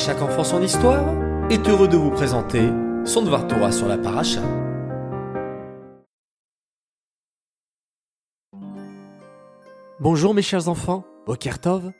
[0.00, 1.04] chaque enfant son histoire
[1.50, 2.70] est heureux de vous présenter
[3.04, 4.40] son Dvar Torah sur la paracha.
[10.00, 11.92] Bonjour mes chers enfants, Okertov.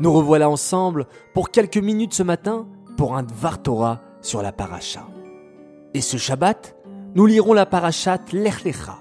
[0.00, 5.06] Nous revoilà ensemble pour quelques minutes ce matin pour un Dvar Torah sur la paracha.
[5.92, 6.74] Et ce Shabbat,
[7.14, 8.96] nous lirons la parachat Lech Lecha.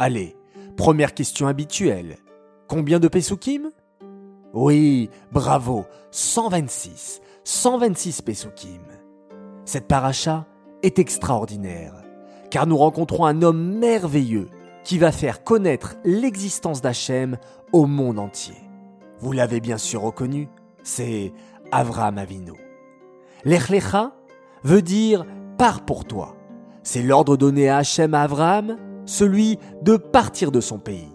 [0.00, 0.34] Allez,
[0.76, 2.16] première question habituelle.
[2.66, 3.70] Combien de Pesukim?
[4.52, 7.21] Oui, bravo, 126.
[7.44, 8.82] 126 Pesukim.
[9.64, 10.46] Cette paracha
[10.84, 11.94] est extraordinaire,
[12.50, 14.48] car nous rencontrons un homme merveilleux
[14.84, 17.38] qui va faire connaître l'existence d'Hachem
[17.72, 18.54] au monde entier.
[19.18, 20.48] Vous l'avez bien sûr reconnu,
[20.84, 21.32] c'est
[21.72, 22.52] Avraham Avinu.
[23.44, 24.12] L'Echlecha
[24.62, 25.26] veut dire
[25.58, 26.36] pars pour toi.
[26.84, 28.28] C'est l'ordre donné à Hachem à
[29.04, 31.12] celui de partir de son pays.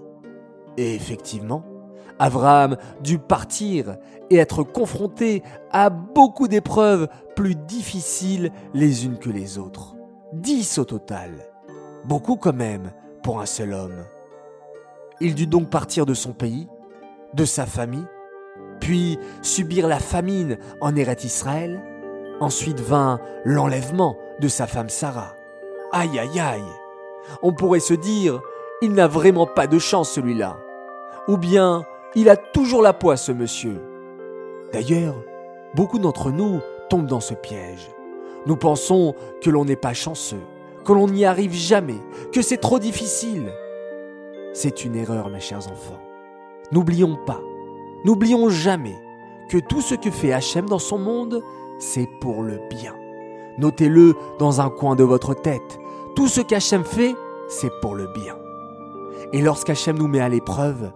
[0.75, 1.63] Et effectivement,
[2.19, 3.97] Abraham dut partir
[4.29, 9.95] et être confronté à beaucoup d'épreuves plus difficiles les unes que les autres.
[10.33, 11.31] Dix au total.
[12.05, 12.91] Beaucoup quand même
[13.23, 14.03] pour un seul homme.
[15.19, 16.67] Il dut donc partir de son pays,
[17.33, 18.07] de sa famille,
[18.79, 21.81] puis subir la famine en Eret Israël.
[22.39, 25.33] Ensuite vint l'enlèvement de sa femme Sarah.
[25.91, 26.61] Aïe aïe aïe
[27.41, 28.39] On pourrait se dire,
[28.81, 30.57] il n'a vraiment pas de chance celui-là.
[31.27, 31.83] Ou bien,
[32.15, 33.81] il a toujours la poisse, ce monsieur.
[34.73, 35.15] D'ailleurs,
[35.75, 37.89] beaucoup d'entre nous tombent dans ce piège.
[38.45, 40.41] Nous pensons que l'on n'est pas chanceux,
[40.85, 41.99] que l'on n'y arrive jamais,
[42.31, 43.51] que c'est trop difficile.
[44.53, 45.99] C'est une erreur, mes chers enfants.
[46.71, 47.41] N'oublions pas,
[48.05, 48.95] n'oublions jamais
[49.49, 51.43] que tout ce que fait Hachem dans son monde,
[51.79, 52.95] c'est pour le bien.
[53.57, 55.79] Notez-le dans un coin de votre tête.
[56.15, 57.15] Tout ce qu'Hachem fait,
[57.47, 58.35] c'est pour le bien.
[59.33, 60.91] Et lorsqu'Hachem nous met à l'épreuve,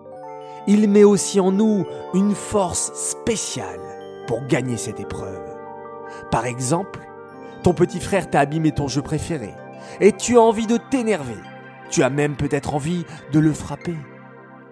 [0.68, 3.80] il met aussi en nous une force spéciale
[4.28, 5.44] pour gagner cette épreuve.
[6.30, 7.00] Par exemple,
[7.64, 9.54] ton petit frère t'a abîmé ton jeu préféré
[10.00, 11.38] et tu as envie de t'énerver.
[11.90, 13.96] Tu as même peut-être envie de le frapper.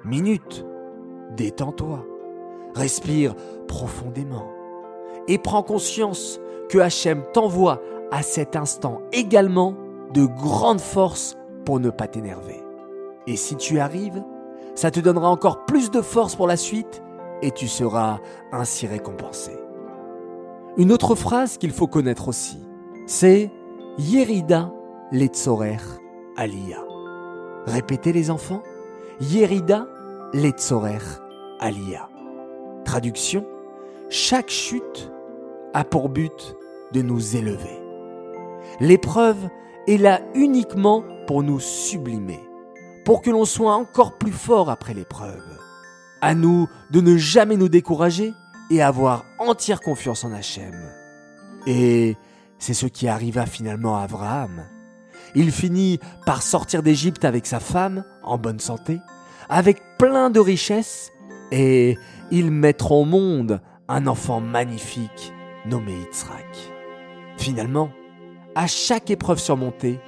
[0.05, 0.65] Minute,
[1.35, 2.05] détends-toi,
[2.75, 3.35] respire
[3.67, 4.49] profondément
[5.27, 7.81] et prends conscience que Hachem t'envoie
[8.11, 9.75] à cet instant également
[10.13, 11.35] de grandes forces
[11.65, 12.63] pour ne pas t'énerver.
[13.27, 14.23] Et si tu arrives,
[14.79, 17.03] ça te donnera encore plus de force pour la suite
[17.41, 18.19] et tu seras
[18.53, 19.51] ainsi récompensé.
[20.77, 22.65] Une autre phrase qu'il faut connaître aussi,
[23.05, 23.51] c'est
[23.97, 24.71] Yerida
[25.11, 25.81] Letzorer
[26.37, 26.85] Aliyah.
[27.65, 28.63] Répétez les enfants,
[29.19, 29.85] Yerida
[30.31, 31.03] Letzorer
[31.59, 32.07] Aliyah.
[32.85, 33.45] Traduction,
[34.07, 35.11] chaque chute
[35.73, 36.55] a pour but
[36.93, 37.81] de nous élever.
[38.79, 39.49] L'épreuve
[39.87, 42.39] est là uniquement pour nous sublimer
[43.05, 45.57] pour que l'on soit encore plus fort après l'épreuve.
[46.21, 48.33] À nous de ne jamais nous décourager
[48.69, 50.75] et avoir entière confiance en Hachem.
[51.65, 52.17] Et
[52.57, 54.65] c'est ce qui arriva finalement à Abraham.
[55.35, 58.99] Il finit par sortir d'Égypte avec sa femme, en bonne santé,
[59.47, 61.11] avec plein de richesses,
[61.51, 61.97] et
[62.31, 65.33] ils mettront au monde un enfant magnifique
[65.65, 66.71] nommé Yitzhak.
[67.37, 67.89] Finalement,
[68.55, 69.99] à chaque épreuve surmontée,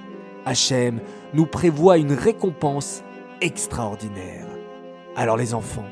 [0.45, 0.99] Hachem
[1.33, 3.03] nous prévoit une récompense
[3.41, 4.47] extraordinaire.
[5.15, 5.87] Alors les enfants,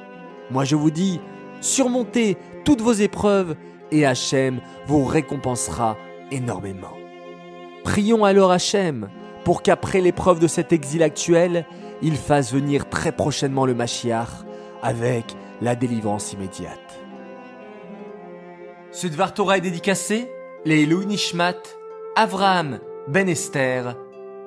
[0.51, 1.19] moi je vous dis,
[1.61, 3.55] surmontez toutes vos épreuves
[3.91, 5.97] et Hachem vous récompensera
[6.31, 6.97] énormément.
[7.83, 9.09] Prions alors Hachem
[9.43, 11.65] pour qu'après l'épreuve de cet exil actuel,
[12.01, 14.45] il fasse venir très prochainement le Mashiach
[14.81, 15.25] avec
[15.61, 16.99] la délivrance immédiate.
[18.91, 20.31] Ce Dvar Torah est dédicacé
[20.65, 21.57] les Louis Nishmat,
[22.15, 23.95] Avraham Ben Esther,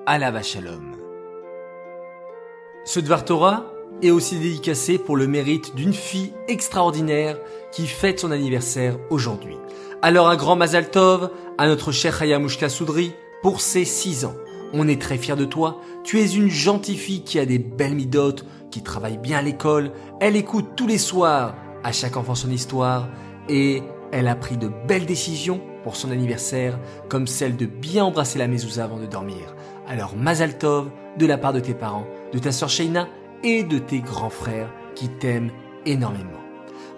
[0.05, 0.97] Alava Shalom.
[2.85, 3.67] Ce Dvar Torah
[4.03, 7.39] est aussi dédicacé pour le mérite d'une fille extraordinaire
[7.71, 9.57] qui fête son anniversaire aujourd'hui.
[10.03, 13.13] Alors un grand Mazal Tov à notre cher Hayamushka Soudri
[13.43, 14.35] pour ses 6 ans.
[14.73, 15.81] On est très fiers de toi.
[16.03, 19.93] Tu es une gentille fille qui a des belles midotes, qui travaille bien à l'école.
[20.21, 21.55] Elle écoute tous les soirs
[21.85, 23.09] à chaque enfant son histoire
[23.49, 26.79] et elle a pris de belles décisions pour son anniversaire,
[27.09, 29.55] comme celle de bien embrasser la mezouza avant de dormir.
[29.89, 33.09] Alors Mazal Tov de la part de tes parents, de ta sœur Sheina
[33.43, 35.51] et de tes grands frères qui t'aiment
[35.85, 36.31] énormément.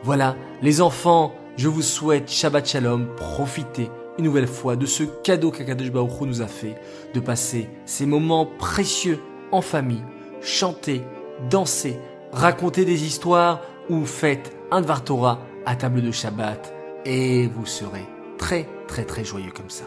[0.03, 5.51] Voilà, les enfants, je vous souhaite Shabbat Shalom, profitez une nouvelle fois de ce cadeau
[5.51, 6.77] qu'Akadosh Baruch nous a fait,
[7.15, 9.21] de passer ces moments précieux
[9.51, 10.05] en famille,
[10.41, 11.03] chanter,
[11.51, 11.99] danser,
[12.33, 16.73] raconter des histoires ou faites un Dvar Torah à table de Shabbat
[17.05, 18.05] et vous serez
[18.39, 19.85] très très très joyeux comme ça.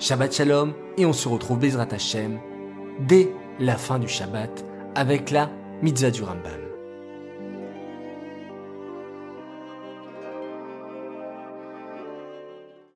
[0.00, 2.38] Shabbat Shalom et on se retrouve Bezrat Hashem
[3.00, 4.64] dès la fin du Shabbat
[4.94, 5.50] avec la
[5.82, 6.67] mitzvah du Rambam.